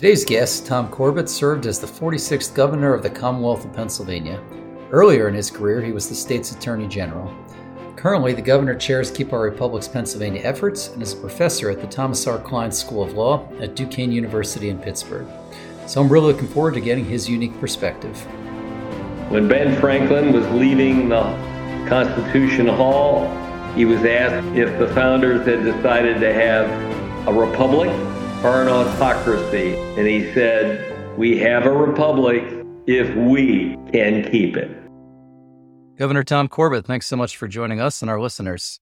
[0.00, 4.40] Today's guest, Tom Corbett, served as the 46th governor of the Commonwealth of Pennsylvania.
[4.90, 7.30] Earlier in his career, he was the state's attorney general.
[7.96, 11.86] Currently, the governor chairs Keep Our Republic's Pennsylvania efforts and is a professor at the
[11.86, 12.38] Thomas R.
[12.38, 15.28] Kline School of Law at Duquesne University in Pittsburgh.
[15.86, 18.18] So I'm really looking forward to getting his unique perspective.
[19.30, 21.24] When Ben Franklin was leaving the
[21.90, 23.28] Constitution Hall,
[23.74, 27.90] he was asked if the founders had decided to have a republic
[28.42, 29.74] or an autocracy.
[29.96, 32.44] And he said, We have a republic
[32.86, 34.76] if we can keep it.
[35.96, 38.80] Governor Tom Corbett, thanks so much for joining us and our listeners.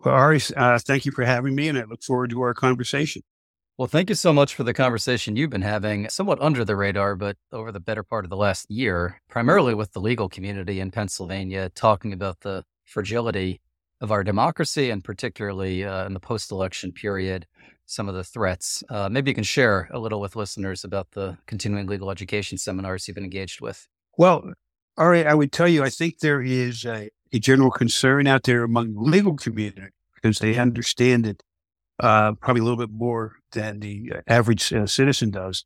[0.00, 3.22] Well, Ari, uh, thank you for having me, and I look forward to our conversation.
[3.76, 7.14] Well, thank you so much for the conversation you've been having, somewhat under the radar,
[7.14, 10.90] but over the better part of the last year, primarily with the legal community in
[10.90, 13.60] Pennsylvania, talking about the fragility
[14.00, 17.46] of our democracy and particularly uh, in the post election period,
[17.88, 18.84] some of the threats.
[18.90, 23.08] Uh, maybe you can share a little with listeners about the continuing legal education seminars
[23.08, 23.88] you've been engaged with.
[24.18, 24.52] Well,
[24.98, 28.42] all right, I would tell you, I think there is a, a general concern out
[28.42, 31.42] there among the legal community because they understand it
[32.00, 35.64] uh, probably a little bit more than the average uh, citizen does.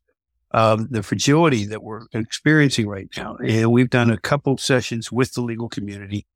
[0.51, 3.37] Um, the fragility that we're experiencing right now.
[3.37, 6.27] And we've done a couple sessions with the legal community.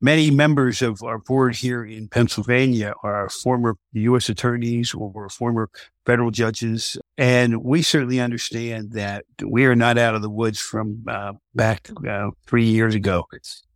[0.00, 4.28] Many members of our board here in Pennsylvania are former U.S.
[4.28, 5.70] attorneys or former
[6.06, 6.96] federal judges.
[7.16, 11.90] And we certainly understand that we are not out of the woods from uh, back
[12.08, 13.24] uh, three years ago.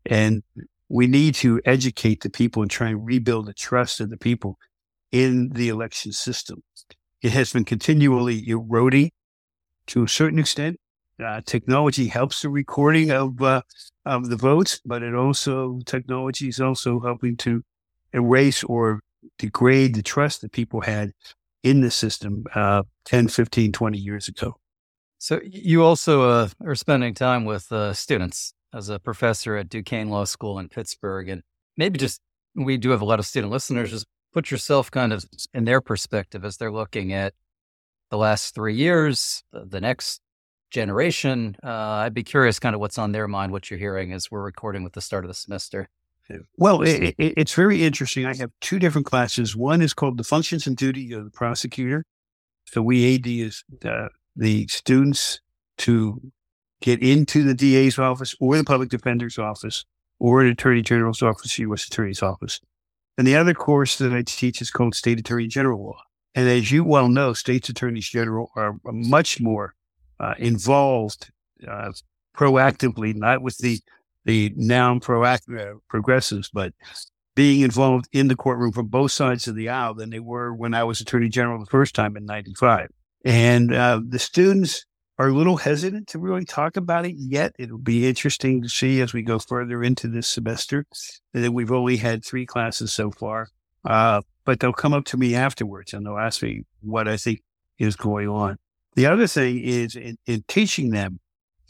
[0.07, 0.45] And
[0.89, 4.59] we need to educate the people and try and rebuild the trust of the people
[5.11, 6.63] in the election system.
[7.21, 9.11] It has been continually eroding
[9.89, 10.79] to a certain extent.
[11.23, 13.63] Uh, technology helps the recording of uh,
[14.05, 17.63] of the votes, but it also technology is also helping to
[18.13, 19.01] erase or
[19.39, 21.13] degrade the trust that people had
[21.63, 24.57] in the system uh, 10, 15, 20 years ago.
[25.19, 30.09] So you also uh, are spending time with uh, students as a professor at Duquesne
[30.09, 31.43] Law School in Pittsburgh, and
[31.77, 32.21] maybe just
[32.57, 33.91] we do have a lot of student listeners.
[33.91, 35.25] Just put yourself kind of
[35.55, 37.35] in their perspective as they're looking at
[38.11, 40.21] the last three years, the next
[40.73, 41.57] generation.
[41.63, 44.43] Uh, I'd be curious kind of what's on their mind, what you're hearing as we're
[44.43, 45.89] recording with the start of the semester.
[46.57, 48.25] Well, it, it, it's very interesting.
[48.25, 49.55] I have two different classes.
[49.55, 52.05] One is called the functions and duty of the prosecutor.
[52.67, 55.41] So we AD is uh, the students
[55.79, 56.33] to
[56.81, 59.85] get into the DA's office or the public defender's office
[60.19, 61.87] or an attorney general's office, U.S.
[61.87, 62.61] attorney's office.
[63.19, 66.03] And the other course that I teach is called State Attorney General Law.
[66.35, 69.75] And as you well know, states attorneys general are much more
[70.23, 71.31] uh, involved
[71.69, 71.93] uh,
[72.37, 73.79] proactively, not with the
[74.25, 76.73] the now proactive uh, progressives, but
[77.35, 80.75] being involved in the courtroom from both sides of the aisle than they were when
[80.75, 82.89] I was attorney general the first time in '95.
[83.25, 84.87] And uh, the students
[85.19, 87.55] are a little hesitant to really talk about it yet.
[87.59, 90.87] It'll be interesting to see as we go further into this semester
[91.33, 93.49] that we've only had three classes so far.
[93.85, 97.43] Uh, but they'll come up to me afterwards and they'll ask me what I think
[97.79, 98.59] is going on.
[98.95, 101.21] The other thing is in, in teaching them,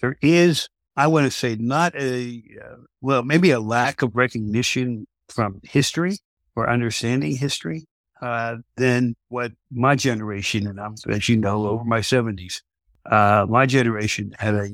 [0.00, 5.06] there is, I want to say, not a, uh, well, maybe a lack of recognition
[5.28, 6.18] from history
[6.56, 7.86] or understanding history
[8.20, 12.62] uh, than what my generation, and I'm, as you know, over my 70s,
[13.06, 14.70] uh, my generation had a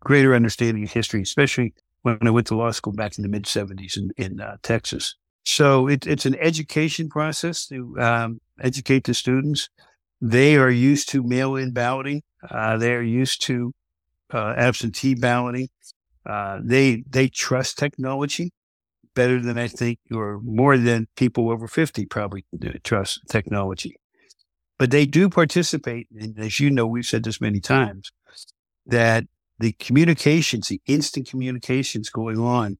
[0.00, 3.44] greater understanding of history, especially when I went to law school back in the mid
[3.44, 5.14] 70s in, in uh, Texas.
[5.44, 9.68] So it, it's an education process to um, educate the students.
[10.20, 12.22] They are used to mail in balloting.
[12.48, 13.72] Uh, they are used to
[14.32, 15.68] uh, absentee balloting.
[16.26, 18.52] Uh, they they trust technology
[19.14, 22.44] better than I think, or more than people over 50 probably
[22.84, 23.96] trust technology.
[24.78, 26.08] But they do participate.
[26.18, 28.12] And as you know, we've said this many times
[28.86, 29.24] that
[29.58, 32.78] the communications, the instant communications going on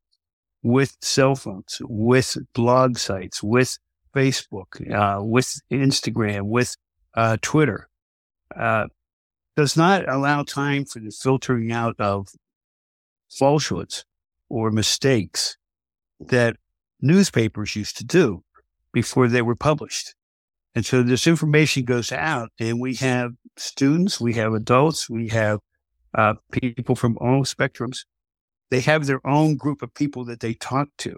[0.62, 3.78] with cell phones, with blog sites, with
[4.15, 6.77] Facebook, uh, with Instagram, with
[7.15, 7.88] uh, Twitter,
[8.56, 8.87] uh,
[9.56, 12.28] does not allow time for the filtering out of
[13.30, 14.04] falsehoods
[14.48, 15.57] or mistakes
[16.18, 16.57] that
[17.01, 18.42] newspapers used to do
[18.92, 20.15] before they were published.
[20.74, 25.59] And so this information goes out, and we have students, we have adults, we have
[26.15, 28.04] uh, people from all spectrums.
[28.71, 31.16] They have their own group of people that they talk to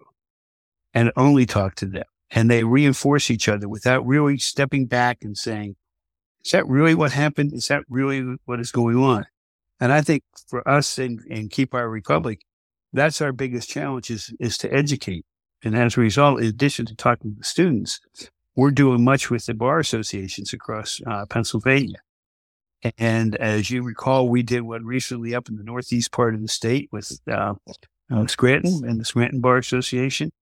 [0.94, 2.04] and only talk to them.
[2.30, 5.76] And they reinforce each other without really stepping back and saying,
[6.44, 7.52] is that really what happened?
[7.54, 9.26] Is that really what is going on?
[9.80, 12.42] And I think for us and, and Keep Our Republic,
[12.92, 15.24] that's our biggest challenge is, is to educate.
[15.64, 18.00] And as a result, in addition to talking to students,
[18.56, 21.98] we're doing much with the bar associations across uh, Pennsylvania
[22.98, 26.48] And as you recall, we did one recently up in the northeast part of the
[26.48, 27.54] state with uh,
[28.10, 30.32] uh, Scranton and the Scranton Bar Association.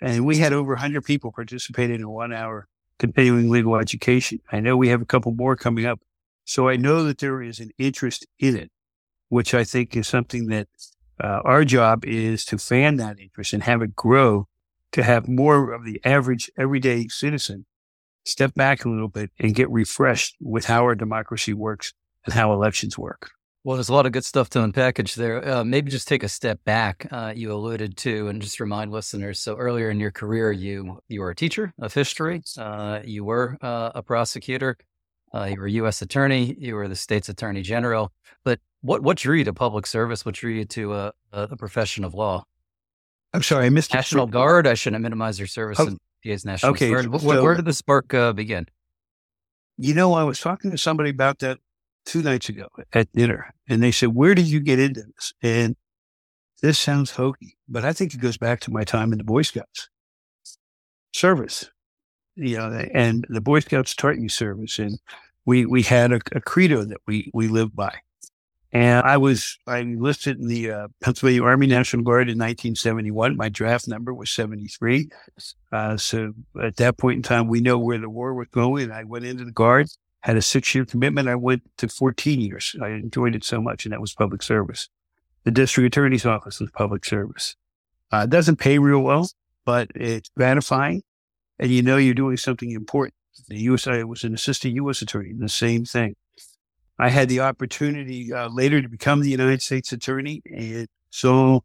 [0.00, 4.40] And we had over 100 people participating in a one hour continuing legal education.
[4.50, 6.00] I know we have a couple more coming up.
[6.44, 8.70] So I know that there is an interest in it,
[9.28, 10.68] which I think is something that
[11.22, 14.48] uh, our job is to fan that interest and have it grow
[14.92, 17.66] to have more of the average everyday citizen
[18.24, 21.92] step back a little bit and get refreshed with how our democracy works
[22.24, 23.30] and how elections work.
[23.68, 25.46] Well, there's a lot of good stuff to unpackage there.
[25.46, 27.06] Uh, maybe just take a step back.
[27.10, 29.38] Uh, you alluded to, and just remind listeners.
[29.40, 32.40] So earlier in your career, you you were a teacher of history.
[32.56, 34.78] Uh, you were uh, a prosecutor.
[35.34, 36.00] Uh, you were a U.S.
[36.00, 36.56] attorney.
[36.58, 38.10] You were the state's attorney general.
[38.42, 40.24] But what what drew you to public service?
[40.24, 42.44] What drew you to a, a profession of law?
[43.34, 44.66] I'm sorry, I missed National Guard.
[44.66, 47.20] I shouldn't minimize your service oh, in PA's National okay, Guard.
[47.20, 48.66] So, where did the spark uh, begin?
[49.76, 51.58] You know, I was talking to somebody about that
[52.08, 55.76] two nights ago at dinner, and they said, "Where did you get into this?" And
[56.62, 59.42] this sounds hokey, but I think it goes back to my time in the Boy
[59.42, 59.88] Scouts
[61.12, 61.70] service.
[62.36, 64.98] You know, and the Boy Scouts taught you service, and
[65.44, 67.94] we we had a, a credo that we we lived by.
[68.70, 73.34] And I was, I enlisted in the uh, Pennsylvania Army National Guard in 1971.
[73.34, 75.08] My draft number was 73.
[75.72, 78.90] Uh, so at that point in time, we know where the war was going.
[78.90, 79.88] I went into the Guard,
[80.20, 81.28] had a six year commitment.
[81.28, 82.74] I went to 14 years.
[82.82, 84.88] I enjoyed it so much, and that was public service.
[85.44, 87.56] The district attorney's office was public service.
[88.12, 89.30] Uh, it doesn't pay real well,
[89.64, 91.02] but it's gratifying.
[91.58, 93.14] And you know you're doing something important.
[93.48, 93.86] The U.S.
[93.86, 95.02] I was an assistant U.S.
[95.02, 96.14] attorney, the same thing.
[96.98, 101.60] I had the opportunity uh, later to become the United States Attorney and saw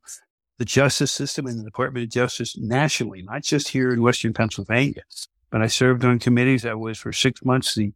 [0.60, 5.02] the justice system and the Department of Justice nationally, not just here in Western Pennsylvania.
[5.50, 6.66] But I served on committees.
[6.66, 7.94] I was for six months the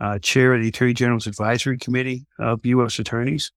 [0.00, 2.98] uh, chair of the Attorney General's Advisory Committee of U.S.
[2.98, 3.50] Attorneys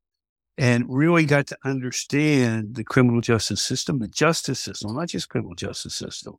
[0.58, 5.56] and really got to understand the criminal justice system, the justice system, not just criminal
[5.56, 6.36] justice system,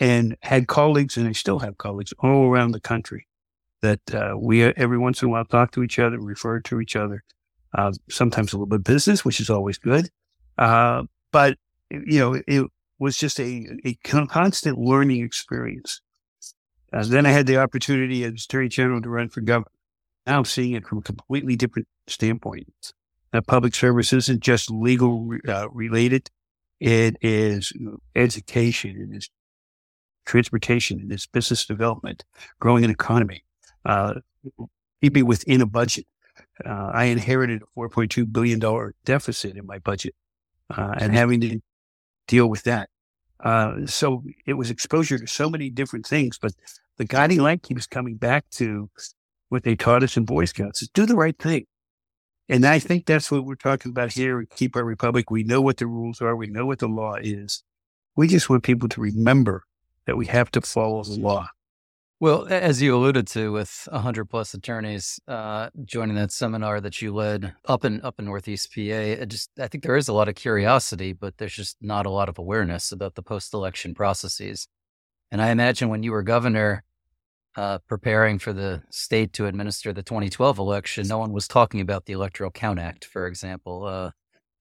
[0.00, 3.26] and had colleagues, and I still have colleagues all around the country
[3.80, 6.96] that uh, we every once in a while talk to each other, refer to each
[6.96, 7.22] other.
[7.76, 10.08] Uh, sometimes a little bit business, which is always good.
[10.56, 11.58] Uh, but
[11.90, 12.66] you know, it
[12.98, 16.00] was just a, a constant learning experience.
[16.92, 19.70] Uh, then I had the opportunity as Attorney General to run for governor.
[20.26, 22.92] Now I'm seeing it from a completely different standpoint.
[23.32, 26.30] That public service isn't just legal uh, related;
[26.80, 27.72] it is
[28.16, 29.30] education, it is
[30.24, 32.24] transportation, it is business development,
[32.60, 33.44] growing an economy
[33.84, 34.14] uh,
[35.00, 36.06] keeping within a budget.
[36.64, 38.60] Uh, I inherited a $4.2 billion
[39.04, 40.14] deficit in my budget
[40.70, 41.60] uh, and having to
[42.26, 42.90] deal with that.
[43.40, 46.52] Uh, so it was exposure to so many different things, but
[46.96, 48.90] the guiding light keeps coming back to
[49.48, 51.66] what they taught us in Boy Scouts is do the right thing.
[52.48, 54.44] And I think that's what we're talking about here.
[54.56, 55.30] Keep our republic.
[55.30, 56.34] We know what the rules are.
[56.34, 57.62] We know what the law is.
[58.16, 59.64] We just want people to remember
[60.06, 61.48] that we have to follow the law.
[62.20, 67.14] Well, as you alluded to, with hundred plus attorneys uh, joining that seminar that you
[67.14, 70.34] led up in up in Northeast PA, just I think there is a lot of
[70.34, 74.66] curiosity, but there's just not a lot of awareness about the post election processes.
[75.30, 76.82] And I imagine when you were governor,
[77.56, 82.06] uh, preparing for the state to administer the 2012 election, no one was talking about
[82.06, 83.84] the Electoral Count Act, for example.
[83.84, 84.10] Uh,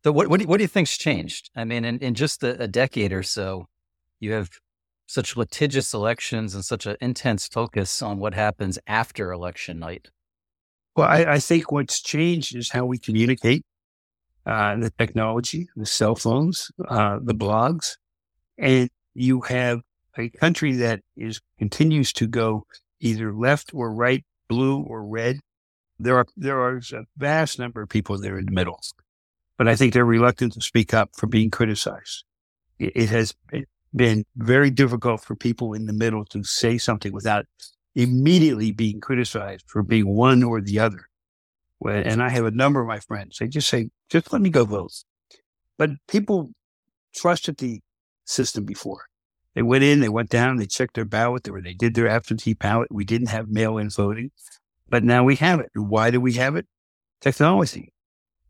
[0.03, 1.49] so, what what do, you, what do you think's changed?
[1.55, 3.67] I mean, in, in just a, a decade or so,
[4.19, 4.51] you have
[5.07, 10.09] such litigious elections and such an intense focus on what happens after election night?
[10.95, 13.63] Well, I, I think what's changed is how we communicate,
[14.45, 17.97] uh, the technology, the cell phones, uh, the blogs,
[18.57, 19.81] and you have
[20.17, 22.65] a country that is continues to go
[22.99, 25.39] either left or right, blue or red.
[25.99, 28.79] There are there are a vast number of people there in the middle,
[29.57, 32.23] but I think they're reluctant to speak up for being criticized.
[32.79, 37.12] It, it has it, been very difficult for people in the middle to say something
[37.12, 37.46] without
[37.96, 41.08] immediately being criticized for being one or the other.
[41.86, 44.65] And I have a number of my friends, they just say, just let me go
[44.65, 44.91] vote.
[45.77, 46.51] But people
[47.15, 47.82] trusted the
[48.25, 49.06] system before.
[49.53, 52.91] They went in, they went down, they checked their ballot, they, did their absentee ballot.
[52.91, 54.32] We didn't have mail in voting,
[54.88, 55.72] but now we have it.
[55.74, 56.67] Why do we have it?
[57.22, 57.94] Technology.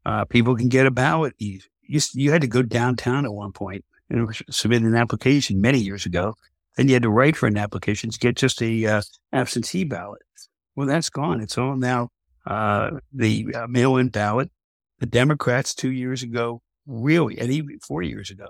[0.05, 1.33] Uh, people can get a ballot.
[1.37, 6.05] You, you had to go downtown at one point and submit an application many years
[6.05, 6.35] ago.
[6.75, 9.01] Then you had to write for an application to get just a uh,
[9.33, 10.21] absentee ballot.
[10.75, 11.41] Well, that's gone.
[11.41, 12.09] It's all now
[12.45, 14.51] uh, the uh, mail-in ballot.
[14.99, 18.47] The Democrats two years ago really, and even four years ago,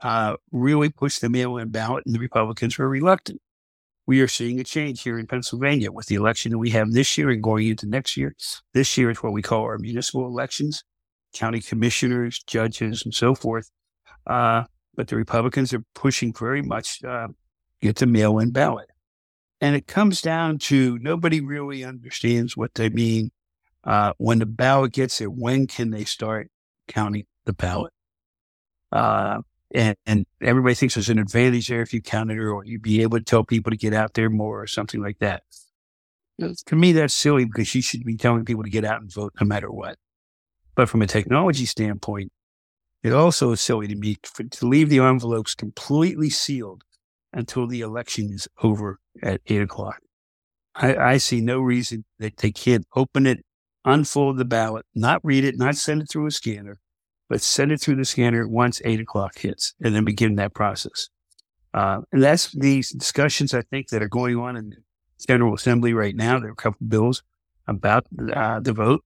[0.00, 3.40] uh, really pushed the mail-in ballot, and the Republicans were reluctant.
[4.06, 7.18] we are seeing a change here in Pennsylvania with the election that we have this
[7.18, 8.34] year and going into next year.
[8.72, 10.82] This year is what we call our municipal elections,
[11.34, 13.70] county commissioners, judges, and so forth.
[14.26, 14.64] Uh,
[14.98, 17.28] but the Republicans are pushing very much uh,
[17.80, 18.90] get the mail-in ballot,
[19.60, 23.30] and it comes down to nobody really understands what they mean
[23.84, 25.30] uh, when the ballot gets there.
[25.30, 26.50] When can they start
[26.88, 27.92] counting the ballot?
[28.90, 32.82] Uh, and, and everybody thinks there's an advantage there if you count it, or you'd
[32.82, 35.44] be able to tell people to get out there more, or something like that.
[36.66, 39.34] To me, that's silly because you should be telling people to get out and vote
[39.40, 39.96] no matter what.
[40.74, 42.32] But from a technology standpoint,
[43.02, 46.82] it also is silly to me for, to leave the envelopes completely sealed
[47.32, 50.00] until the election is over at eight o'clock.
[50.74, 53.44] I, I see no reason that they can't open it,
[53.84, 56.78] unfold the ballot, not read it, not send it through a scanner,
[57.28, 61.08] but send it through the scanner once eight o'clock hits and then begin that process.
[61.74, 64.76] Uh, and that's these discussions I think that are going on in the
[65.26, 66.38] General Assembly right now.
[66.38, 67.22] There are a couple bills
[67.66, 69.04] about uh, the vote.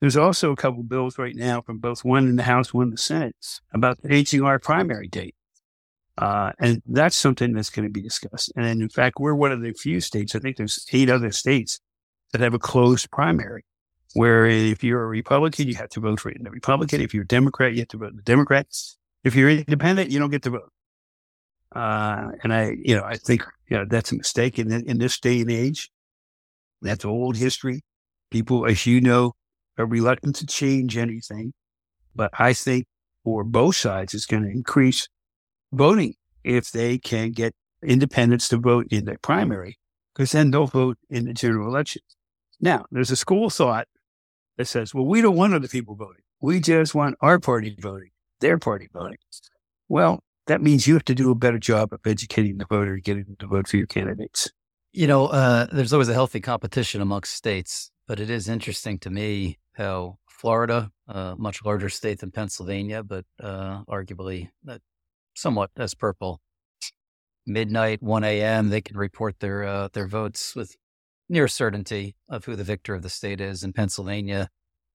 [0.00, 2.90] There's also a couple bills right now from both one in the House, one in
[2.90, 5.34] the Senate about changing our primary date.
[6.16, 8.52] Uh, and that's something that's going to be discussed.
[8.56, 11.80] And in fact, we're one of the few states, I think there's eight other states
[12.32, 13.64] that have a closed primary
[14.14, 17.00] where if you're a Republican, you have to vote for the Republican.
[17.00, 18.96] If you're a Democrat, you have to vote for the Democrats.
[19.22, 20.72] If you're independent, you don't get to vote.
[21.74, 25.20] Uh, and I, you know, I think, you know, that's a mistake in, in this
[25.20, 25.90] day and age.
[26.82, 27.82] That's old history.
[28.30, 29.34] People, as you know,
[29.78, 31.52] are reluctant to change anything.
[32.14, 32.86] But I think
[33.24, 35.08] for both sides, it's going to increase
[35.72, 39.78] voting if they can get independents to vote in the primary,
[40.14, 42.02] because then they'll vote in the general election.
[42.60, 43.88] Now, there's a school of thought
[44.58, 46.22] that says, well, we don't want other people voting.
[46.40, 48.10] We just want our party voting,
[48.40, 49.18] their party voting.
[49.88, 53.04] Well, that means you have to do a better job of educating the voter, and
[53.04, 54.50] getting them to vote for your candidates.
[54.92, 59.08] You know, uh, there's always a healthy competition amongst states, but it is interesting to
[59.08, 64.78] me how Florida, a much larger state than Pennsylvania, but uh, arguably uh,
[65.36, 66.40] somewhat as purple,
[67.46, 70.74] midnight, 1 a.m., they can report their uh, their votes with
[71.28, 73.62] near certainty of who the victor of the state is.
[73.62, 74.48] In Pennsylvania,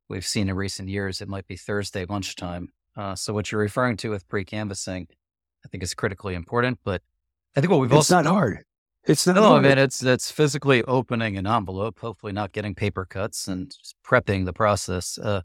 [0.10, 2.68] we've seen in recent years it might be Thursday lunchtime.
[2.98, 5.08] Uh, so what you're referring to with pre-canvassing,
[5.64, 6.80] I think is critically important.
[6.84, 7.02] But
[7.56, 8.66] I think what we've it's also not hard.
[9.08, 9.36] It's not.
[9.36, 9.66] no, hard.
[9.66, 13.96] I mean it's it's physically opening an envelope, hopefully not getting paper cuts and just
[14.06, 15.18] prepping the process.
[15.18, 15.42] Uh,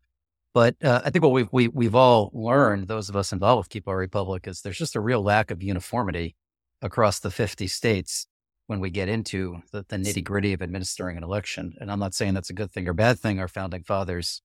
[0.55, 3.69] but uh, I think what we've we, we've all learned, those of us involved with
[3.69, 6.35] Keep Our Republic, is there's just a real lack of uniformity
[6.83, 8.27] across the 50 states
[8.67, 11.75] when we get into the, the nitty gritty of administering an election.
[11.81, 13.39] And I'm not saying that's a good thing or bad thing.
[13.39, 14.43] Our founding fathers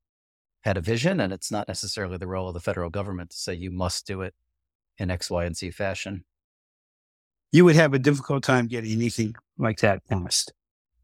[0.64, 3.54] had a vision, and it's not necessarily the role of the federal government to say
[3.54, 4.34] you must do it
[4.98, 6.26] in X, Y, and Z fashion.
[7.56, 10.52] You would have a difficult time getting anything like that passed.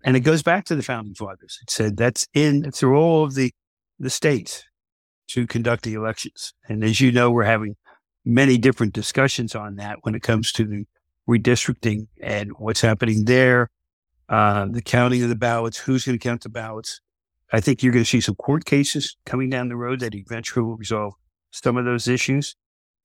[0.03, 1.57] And it goes back to the founding fathers.
[1.61, 3.53] It said that's in through all of the
[3.97, 4.65] the states
[5.29, 6.53] to conduct the elections.
[6.67, 7.77] And as you know, we're having
[8.25, 10.85] many different discussions on that when it comes to the
[11.25, 13.69] redistricting and what's happening there,
[14.27, 16.99] uh, the counting of the ballots, who's going to count the ballots.
[17.53, 20.65] I think you're going to see some court cases coming down the road that eventually
[20.65, 21.13] will resolve
[21.51, 22.57] some of those issues.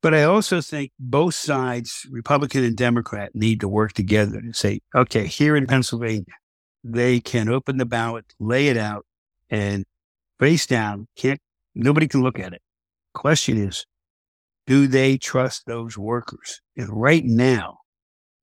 [0.07, 4.79] But I also think both sides, Republican and Democrat, need to work together and say,
[4.95, 6.33] okay, here in Pennsylvania,
[6.85, 9.05] they can open the ballot, lay it out,
[9.51, 9.85] and
[10.39, 11.41] face down, can't
[11.75, 12.63] nobody can look at it.
[13.15, 13.85] Question is,
[14.69, 16.61] do they trust those workers?
[16.77, 17.79] And right now,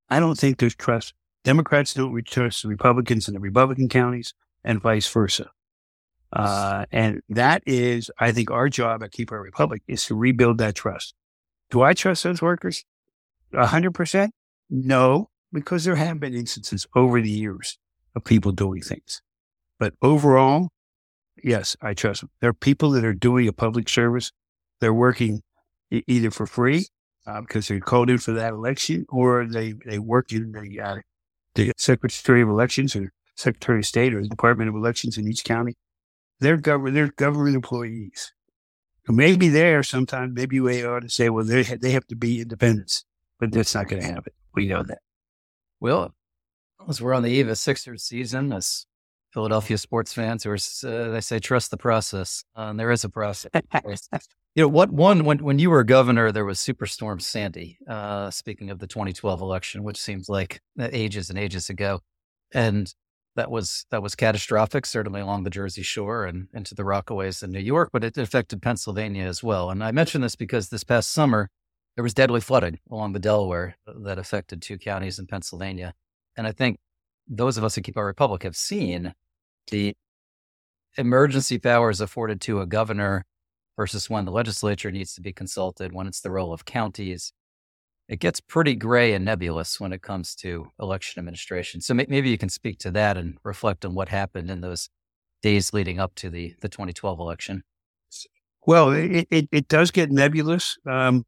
[0.10, 1.14] I don't think there's trust.
[1.46, 4.34] Democrats don't trust the Republicans in the Republican counties
[4.66, 5.50] and vice versa.
[6.34, 10.58] Uh, and that is, I think, our job at Keep Our Republic is to rebuild
[10.58, 11.16] that trust.
[11.74, 12.86] Do I trust those workers?
[13.52, 14.32] A hundred percent?
[14.70, 17.80] No, because there have been instances over the years
[18.16, 19.24] of people doing things.
[19.80, 20.70] But overall,
[21.44, 22.30] yes, I trust them.
[22.42, 24.32] There are people that are doing a public service.
[24.82, 25.42] They're working
[25.90, 26.86] e- either for free
[27.26, 30.98] uh, because they're called in for that election, or they they work in the uh,
[31.56, 35.44] the Secretary of Elections or Secretary of State or the Department of Elections in each
[35.44, 35.74] county.
[36.40, 38.32] They're government they're government employees.
[39.08, 42.42] Maybe there sometimes maybe we ought to say, well, they ha- they have to be
[42.42, 43.04] independents,
[43.40, 44.34] but that's not going to happen.
[44.56, 45.00] We know that.
[45.80, 46.14] Well,
[46.88, 48.86] as we're on the eve of Sixers season, as
[49.34, 52.44] Philadelphia sports fans who are, uh, they say, trust the process.
[52.56, 53.52] Uh, and there is a process.
[54.56, 58.70] you know, what one, when, when you were governor, there was Superstorm Sandy, uh, speaking
[58.70, 62.00] of the 2012 election, which seems like ages and ages ago.
[62.54, 62.94] And
[63.36, 67.52] that was, that was catastrophic, certainly along the Jersey Shore and into the Rockaways in
[67.52, 69.70] New York, but it affected Pennsylvania as well.
[69.70, 71.50] And I mention this because this past summer,
[71.96, 75.94] there was deadly flooding along the Delaware that affected two counties in Pennsylvania.
[76.36, 76.78] And I think
[77.28, 79.14] those of us who keep our republic have seen
[79.72, 79.96] the
[80.98, 83.26] emergency powers afforded to a governor
[83.76, 87.34] versus when the legislature needs to be consulted, when it's the role of counties.
[88.14, 91.82] It gets pretty gray and nebulous when it comes to election administration.
[91.82, 94.88] So maybe you can speak to that and reflect on what happened in those
[95.42, 97.64] days leading up to the, the 2012 election.
[98.68, 100.78] Well, it, it, it does get nebulous.
[100.88, 101.24] Um,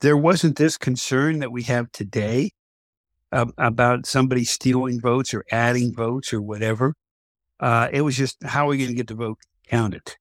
[0.00, 2.50] there wasn't this concern that we have today
[3.30, 6.94] um, about somebody stealing votes or adding votes or whatever.
[7.60, 9.38] Uh, it was just how are we going to get the vote
[9.68, 10.16] counted?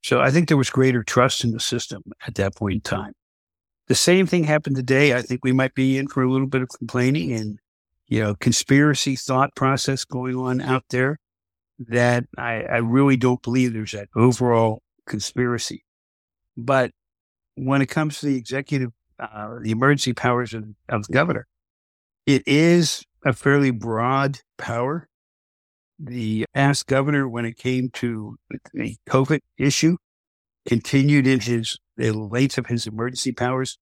[0.00, 3.14] So I think there was greater trust in the system at that point in time.
[3.88, 5.14] The same thing happened today.
[5.14, 7.58] I think we might be in for a little bit of complaining and,
[8.08, 11.18] you know, conspiracy thought process going on out there
[11.78, 15.84] that I, I really don't believe there's that overall conspiracy.
[16.56, 16.92] But
[17.56, 21.46] when it comes to the executive, uh, the emergency powers of, of the governor,
[22.26, 25.08] it is a fairly broad power
[25.98, 28.36] the past governor, when it came to
[28.72, 29.96] the COVID issue,
[30.66, 33.78] continued in his the length of his emergency powers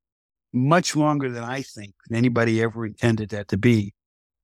[0.53, 3.95] much longer than I think anybody ever intended that to be.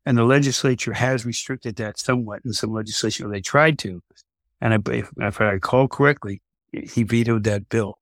[0.06, 3.30] And the legislature has restricted that somewhat in some legislation.
[3.30, 4.02] They tried to.
[4.60, 6.40] And if, if I recall correctly,
[6.72, 7.98] he vetoed that bill.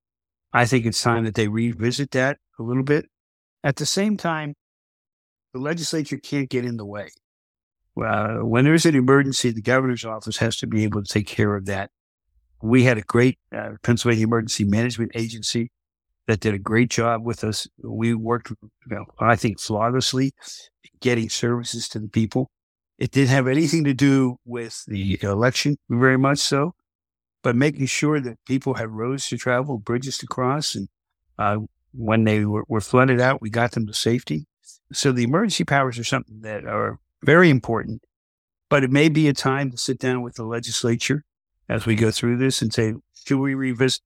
[0.52, 3.06] I think it's time that they revisit that a little bit.
[3.64, 4.54] At the same time,
[5.52, 7.08] the legislature can't get in the way
[8.04, 11.54] uh, when there's an emergency, the governor's office has to be able to take care
[11.54, 11.90] of that.
[12.62, 15.70] We had a great uh, Pennsylvania Emergency Management Agency
[16.26, 17.68] that did a great job with us.
[17.82, 20.32] We worked, you know, I think, flawlessly
[21.00, 22.50] getting services to the people.
[22.98, 26.74] It didn't have anything to do with the election, very much so,
[27.42, 30.88] but making sure that people had roads to travel, bridges to cross, and
[31.38, 31.58] uh,
[31.92, 34.46] when they were, were flooded out, we got them to safety.
[34.92, 38.02] So the emergency powers are something that are very important.
[38.68, 41.24] But it may be a time to sit down with the legislature
[41.68, 42.94] as we go through this and say,
[43.26, 44.02] should we revisit?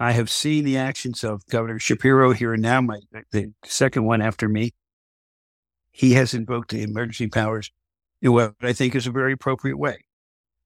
[0.00, 4.20] I have seen the actions of Governor Shapiro here and now, my, the second one
[4.20, 4.72] after me.
[5.92, 7.70] He has invoked the emergency powers
[8.20, 9.98] in what I think is a very appropriate way.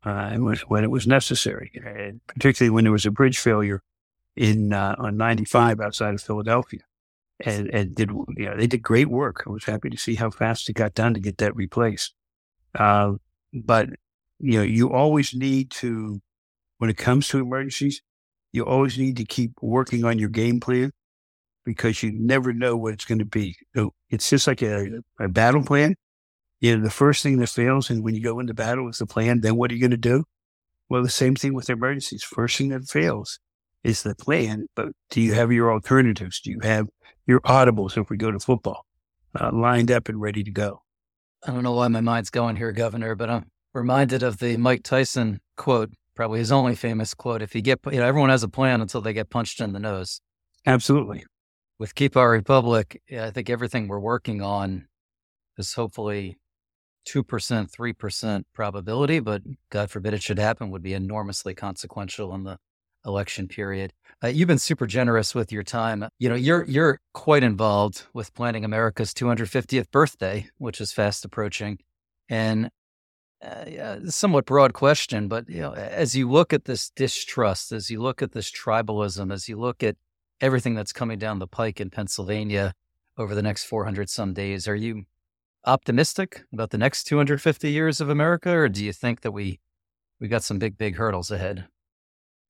[0.05, 3.83] Uh, when it was necessary, and particularly when there was a bridge failure
[4.37, 6.81] in uh, on 95 outside of Philadelphia
[7.41, 9.45] and, and did, you know, they did great work.
[9.47, 12.15] I was happy to see how fast it got done to get that replaced.
[12.75, 13.15] Uh,
[13.53, 13.89] but,
[14.39, 16.21] you know, you always need to,
[16.79, 18.03] when it comes to emergencies,
[18.53, 20.93] you always need to keep working on your game plan
[21.65, 23.57] because you never know what it's going to be.
[23.75, 25.97] So it's just like a, a battle plan.
[26.61, 29.07] You know, the first thing that fails, and when you go into battle is the
[29.07, 30.25] plan, then what are you going to do?
[30.89, 32.25] Well, the same thing with emergencies.
[32.25, 33.39] First thing that fails
[33.85, 36.41] is the plan, but do you have your alternatives?
[36.41, 36.89] Do you have
[37.27, 38.87] your audibles if we go to football
[39.39, 40.83] uh, lined up and ready to go?
[41.47, 44.83] I don't know why my mind's going here, Governor, but I'm reminded of the Mike
[44.83, 47.43] Tyson quote, probably his only famous quote.
[47.43, 49.79] If you get, you know, everyone has a plan until they get punched in the
[49.79, 50.21] nose.
[50.67, 51.25] Absolutely.
[51.79, 54.89] With Keep Our Republic, I think everything we're working on
[55.57, 56.37] is hopefully
[57.09, 62.59] 2%, 3% probability, but God forbid it should happen, would be enormously consequential in the
[63.07, 63.93] election period.
[64.23, 66.05] Uh, you've been super generous with your time.
[66.19, 71.79] You know, you're you're quite involved with planning America's 250th birthday, which is fast approaching.
[72.29, 72.71] And
[73.43, 78.01] uh, somewhat broad question, but you know, as you look at this distrust, as you
[78.01, 79.97] look at this tribalism, as you look at
[80.41, 82.73] everything that's coming down the pike in Pennsylvania
[83.17, 85.05] over the next 400 some days, are you
[85.65, 89.61] optimistic about the next 250 years of America, or do you think that we
[90.21, 91.67] we got some big big hurdles ahead?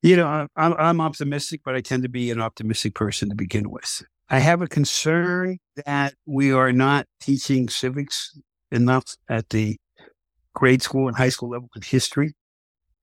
[0.00, 3.68] You know, I'm, I'm optimistic, but I tend to be an optimistic person to begin
[3.68, 4.04] with.
[4.30, 8.38] I have a concern that we are not teaching civics
[8.70, 9.76] enough at the
[10.58, 12.34] grade school and high school level in history.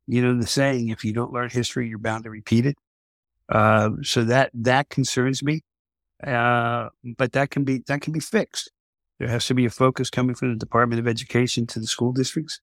[0.08, 2.76] You know, the saying, if you don't learn history, you're bound to repeat it.
[3.50, 5.62] Uh, so that, that concerns me.
[6.26, 8.72] Uh, but that can be, that can be fixed.
[9.20, 12.12] There has to be a focus coming from the Department of Education to the school
[12.12, 12.60] districts.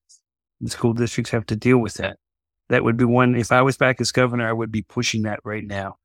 [0.61, 2.19] The school districts have to deal with that
[2.73, 3.35] that would be one.
[3.35, 5.97] If I was back as governor, I would be pushing that right now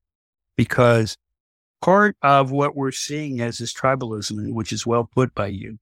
[0.57, 1.17] because
[1.81, 5.77] part of what we're seeing as this tribalism, which is well put by you,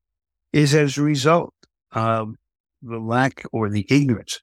[0.53, 1.55] is as a result
[1.91, 2.35] of
[2.85, 4.39] the lack or the ignorance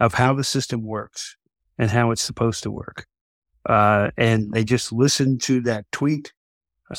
[0.00, 1.36] of how the system works
[1.78, 3.06] and how it's supposed to work.
[3.66, 6.32] Uh, and they just listen to that tweet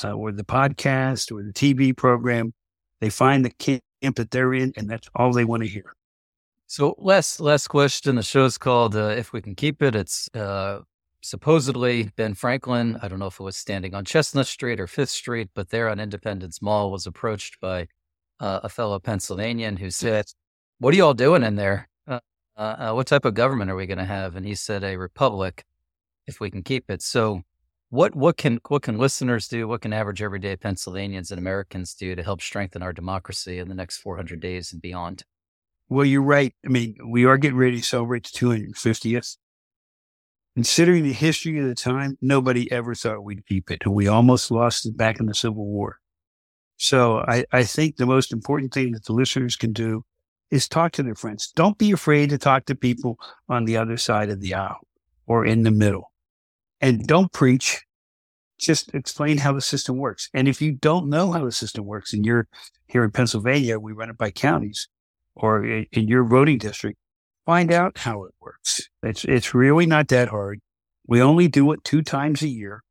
[0.02, 2.52] uh, or the podcast or the TV program.
[3.00, 5.94] They find the camp that they're in, and that's all they want to hear.
[6.66, 8.16] So last last question.
[8.16, 10.80] The show's called uh, "If We Can Keep It." It's uh,
[11.22, 12.98] supposedly Ben Franklin.
[13.02, 15.88] I don't know if it was standing on Chestnut Street or Fifth Street, but there
[15.88, 17.86] on Independence Mall was approached by
[18.40, 20.26] uh, a fellow Pennsylvanian who said,
[20.78, 21.88] what are you all doing in there?
[22.06, 22.20] Uh,
[22.56, 24.34] uh, what type of government are we going to have?
[24.34, 25.64] And he said, a republic,
[26.26, 27.02] if we can keep it.
[27.02, 27.42] So,
[27.90, 29.68] what what can what can listeners do?
[29.68, 33.74] What can average everyday Pennsylvanians and Americans do to help strengthen our democracy in the
[33.74, 35.22] next 400 days and beyond?
[35.88, 36.52] Well, you're right.
[36.64, 39.36] I mean, we are getting ready to celebrate the 250th.
[40.56, 43.86] Considering the history of the time, nobody ever thought we'd keep it.
[43.86, 45.98] We almost lost it back in the Civil War.
[46.78, 50.02] So I, I think the most important thing that the listeners can do
[50.50, 51.52] is talk to their friends.
[51.54, 54.80] Don't be afraid to talk to people on the other side of the aisle
[55.26, 56.12] or in the middle.
[56.80, 57.82] And don't preach.
[58.58, 60.30] Just explain how the system works.
[60.32, 62.48] And if you don't know how the system works, and you're
[62.86, 64.88] here in Pennsylvania, we run it by counties
[65.34, 66.98] or in your voting district,
[67.44, 68.88] find out how it works.
[69.02, 70.60] It's, it's really not that hard.
[71.06, 72.82] We only do it two times a year.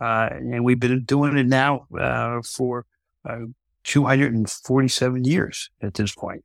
[0.00, 2.84] Uh, and we've been doing it now uh, for
[3.28, 3.46] uh,
[3.84, 6.42] 247 years at this point.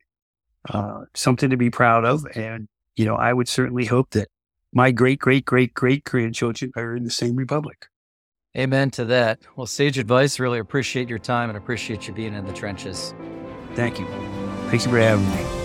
[0.68, 2.24] Uh, something to be proud of.
[2.34, 4.28] And, you know, I would certainly hope that
[4.72, 7.86] my great, great, great, great grandchildren are in the same republic.
[8.56, 9.40] Amen to that.
[9.56, 10.38] Well, sage advice.
[10.38, 13.14] Really appreciate your time and appreciate you being in the trenches.
[13.74, 14.06] Thank you.
[14.68, 15.63] Thank you for having me.